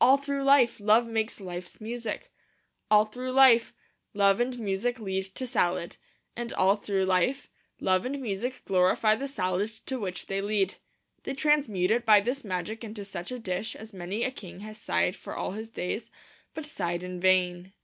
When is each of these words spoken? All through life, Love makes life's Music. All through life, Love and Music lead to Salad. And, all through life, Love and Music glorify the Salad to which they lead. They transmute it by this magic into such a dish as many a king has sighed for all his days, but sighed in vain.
All 0.00 0.16
through 0.16 0.42
life, 0.42 0.80
Love 0.80 1.06
makes 1.06 1.38
life's 1.38 1.82
Music. 1.82 2.32
All 2.90 3.04
through 3.04 3.32
life, 3.32 3.74
Love 4.14 4.40
and 4.40 4.58
Music 4.58 4.98
lead 4.98 5.24
to 5.34 5.46
Salad. 5.46 5.98
And, 6.34 6.54
all 6.54 6.76
through 6.76 7.04
life, 7.04 7.50
Love 7.78 8.06
and 8.06 8.18
Music 8.22 8.62
glorify 8.64 9.16
the 9.16 9.28
Salad 9.28 9.68
to 9.84 9.98
which 10.00 10.28
they 10.28 10.40
lead. 10.40 10.76
They 11.24 11.34
transmute 11.34 11.90
it 11.90 12.06
by 12.06 12.20
this 12.22 12.42
magic 12.42 12.84
into 12.84 13.04
such 13.04 13.30
a 13.30 13.38
dish 13.38 13.76
as 13.76 13.92
many 13.92 14.24
a 14.24 14.30
king 14.30 14.60
has 14.60 14.80
sighed 14.80 15.14
for 15.14 15.36
all 15.36 15.50
his 15.52 15.68
days, 15.68 16.10
but 16.54 16.64
sighed 16.64 17.02
in 17.02 17.20
vain. 17.20 17.74